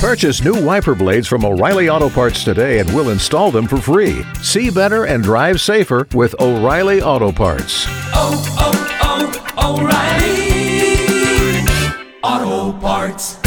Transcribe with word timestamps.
Purchase 0.00 0.42
new 0.42 0.64
wiper 0.64 0.94
blades 0.94 1.28
from 1.28 1.44
O'Reilly 1.44 1.90
Auto 1.90 2.08
Parts 2.08 2.42
today 2.42 2.78
and 2.78 2.88
we'll 2.94 3.10
install 3.10 3.50
them 3.50 3.66
for 3.66 3.76
free. 3.76 4.22
See 4.40 4.70
better 4.70 5.04
and 5.04 5.22
drive 5.22 5.60
safer 5.60 6.08
with 6.14 6.34
O'Reilly 6.40 7.02
Auto 7.02 7.30
Parts. 7.30 7.84
Oh, 8.14 8.42
oh, 8.58 9.36
oh, 9.58 9.76
O'Reilly 12.22 12.48
Auto 12.72 12.72
Parts. 12.80 13.38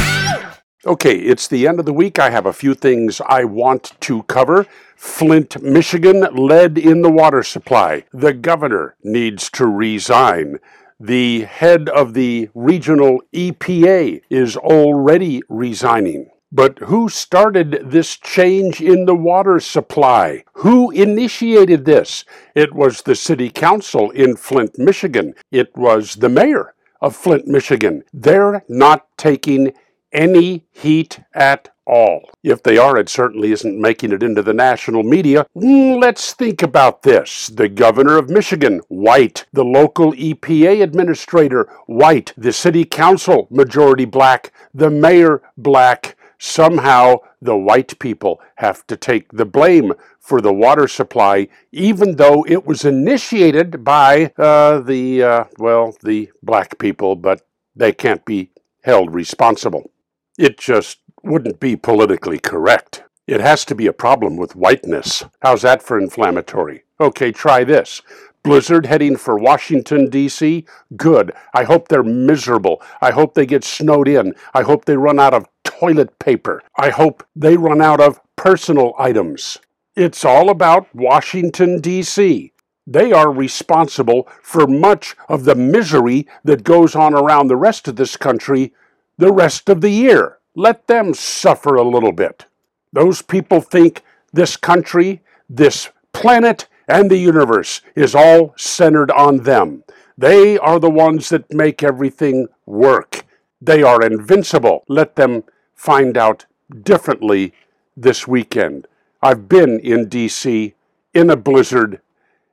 Okay, 0.86 1.18
it's 1.18 1.48
the 1.48 1.68
end 1.68 1.80
of 1.80 1.88
the 1.88 1.94
week. 1.94 2.20
I 2.20 2.30
have 2.30 2.46
a 2.46 2.54
few 2.54 2.76
things 2.76 3.20
I 3.28 3.46
want 3.46 4.00
to 4.02 4.22
cover. 4.24 4.68
Flint, 4.96 5.60
Michigan, 5.64 6.28
lead 6.34 6.78
in 6.78 7.02
the 7.02 7.10
water 7.10 7.42
supply. 7.42 8.06
The 8.14 8.32
governor 8.32 8.96
needs 9.04 9.50
to 9.52 9.66
resign. 9.66 10.60
The 11.00 11.46
head 11.46 11.90
of 11.90 12.14
the 12.14 12.52
regional 12.54 13.24
EPA 13.34 14.22
is 14.30 14.56
already 14.56 15.42
resigning. 15.50 16.30
But 16.56 16.78
who 16.78 17.10
started 17.10 17.82
this 17.84 18.16
change 18.16 18.80
in 18.80 19.06
the 19.06 19.16
water 19.16 19.60
supply? 19.60 20.44
Who 20.54 20.92
initiated 20.92 21.84
this? 21.86 22.26
It 22.54 22.76
was 22.76 23.02
the 23.02 23.16
city 23.16 23.50
council 23.50 24.12
in 24.12 24.36
Flint, 24.36 24.78
Michigan. 24.78 25.34
It 25.50 25.76
was 25.76 26.14
the 26.14 26.30
mayor 26.30 26.76
of 27.02 27.16
Flint, 27.16 27.48
Michigan. 27.48 28.04
They're 28.14 28.64
not 28.70 29.08
taking 29.18 29.74
any 30.12 30.64
heat 30.72 31.22
at 31.34 31.70
all. 31.88 32.30
If 32.44 32.62
they 32.62 32.78
are, 32.78 32.98
it 32.98 33.10
certainly 33.10 33.52
isn't 33.52 33.82
making 33.82 34.12
it 34.12 34.22
into 34.22 34.44
the 34.44 34.54
national 34.54 35.02
media. 35.02 35.48
Mm, 35.58 36.00
let's 36.00 36.34
think 36.34 36.62
about 36.62 37.02
this. 37.02 37.48
The 37.48 37.68
governor 37.68 38.20
of 38.20 38.30
Michigan, 38.30 38.80
white. 38.90 39.48
The 39.54 39.66
local 39.66 40.14
EPA 40.14 40.84
administrator, 40.84 41.68
white. 41.88 42.32
The 42.38 42.54
city 42.54 42.86
council, 42.86 43.48
majority 43.50 44.06
black. 44.06 44.54
The 44.72 44.92
mayor, 44.92 45.42
black 45.58 46.16
somehow 46.44 47.16
the 47.42 47.56
white 47.56 47.98
people 48.00 48.42
have 48.56 48.86
to 48.86 48.98
take 48.98 49.32
the 49.32 49.46
blame 49.46 49.94
for 50.20 50.42
the 50.42 50.52
water 50.52 50.90
supply, 50.90 51.48
even 51.72 52.18
though 52.18 52.46
it 52.50 52.66
was 52.66 52.84
initiated 52.84 53.84
by 53.84 54.26
uh, 54.38 54.80
the, 54.82 55.24
uh, 55.24 55.44
well, 55.58 55.96
the 56.04 56.30
black 56.44 56.78
people, 56.80 57.16
but 57.16 57.42
they 57.76 57.94
can't 57.94 58.26
be 58.26 58.52
held 58.84 59.14
responsible. 59.14 59.90
It 60.38 60.58
just 60.58 61.00
wouldn't 61.24 61.62
be 61.62 61.78
politically 61.78 62.40
correct. 62.40 63.04
It 63.26 63.40
has 63.40 63.64
to 63.66 63.76
be 63.76 63.88
a 63.88 63.94
problem 63.94 64.36
with 64.36 64.54
whiteness. 64.54 65.24
How's 65.42 65.62
that 65.62 65.82
for 65.82 65.98
inflammatory? 65.98 66.84
Okay, 67.00 67.32
try 67.32 67.64
this. 67.64 68.02
Blizzard 68.44 68.86
heading 68.86 69.16
for 69.16 69.40
Washington, 69.40 70.10
D.C. 70.10 70.66
Good. 70.98 71.32
I 71.54 71.64
hope 71.64 71.88
they're 71.88 72.04
miserable. 72.04 72.82
I 73.00 73.12
hope 73.12 73.34
they 73.34 73.46
get 73.46 73.64
snowed 73.64 74.10
in. 74.10 74.36
I 74.54 74.64
hope 74.64 74.84
they 74.84 74.98
run 74.98 75.18
out 75.18 75.34
of 75.34 75.48
toilet 75.84 76.18
paper. 76.18 76.64
I 76.78 76.92
hope 76.92 77.28
they 77.36 77.58
run 77.58 77.82
out 77.82 78.00
of 78.00 78.22
personal 78.38 78.94
items. 78.98 79.58
It's 79.98 80.24
all 80.24 80.50
about 80.50 80.88
Washington, 80.96 81.82
D.C. 81.82 82.54
They 82.88 83.12
are 83.12 83.30
responsible 83.30 84.30
for 84.42 84.66
much 84.66 85.14
of 85.28 85.44
the 85.44 85.56
misery 85.56 86.26
that 86.46 86.64
goes 86.64 86.96
on 86.96 87.14
around 87.14 87.48
the 87.48 87.58
rest 87.58 87.90
of 87.90 87.98
this 87.98 88.16
country 88.16 88.74
the 89.18 89.34
rest 89.34 89.68
of 89.68 89.82
the 89.82 89.90
year. 89.90 90.38
Let 90.56 90.88
them 90.88 91.14
suffer 91.14 91.76
a 91.76 91.88
little 91.88 92.14
bit. 92.14 92.46
Those 92.94 93.22
people 93.22 93.60
think 93.60 94.04
this 94.32 94.56
country, 94.56 95.22
this 95.50 95.90
planet, 96.14 96.68
and 96.88 97.12
the 97.12 97.18
universe 97.18 97.82
is 97.94 98.16
all 98.16 98.54
centered 98.58 99.12
on 99.12 99.44
them. 99.44 99.84
They 100.18 100.58
are 100.58 100.80
the 100.80 100.90
ones 100.90 101.28
that 101.28 101.54
make 101.54 101.84
everything 101.84 102.48
work. 102.66 103.26
They 103.62 103.84
are 103.84 104.02
invincible. 104.02 104.86
Let 104.88 105.18
them 105.18 105.44
find 105.84 106.18
out 106.18 106.46
differently 106.82 107.54
this 107.98 108.26
weekend. 108.26 108.88
I've 109.22 109.50
been 109.50 109.82
in 109.82 110.08
DC 110.08 110.74
in 111.14 111.30
a 111.30 111.36
blizzard, 111.36 112.00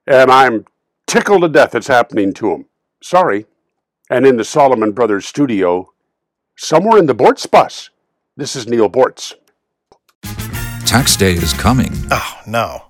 and 0.04 0.32
I'm 0.32 0.64
tickled 1.06 1.42
to 1.42 1.48
death 1.48 1.76
it's 1.76 1.86
happening 1.86 2.32
to 2.34 2.50
them. 2.50 2.66
Sorry. 3.00 3.46
And 4.10 4.26
in 4.26 4.36
the 4.36 4.44
Solomon 4.44 4.90
Brothers 4.90 5.26
studio, 5.26 5.92
somewhere 6.56 6.98
in 6.98 7.06
the 7.06 7.14
Boortz 7.14 7.48
bus, 7.48 7.90
this 8.36 8.56
is 8.56 8.66
Neal 8.66 8.90
Boortz. 8.90 9.34
Tax 10.84 11.14
day 11.16 11.34
is 11.34 11.52
coming. 11.52 11.92
Oh, 12.10 12.40
no. 12.48 12.89